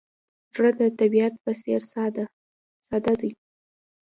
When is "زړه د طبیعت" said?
0.53-1.33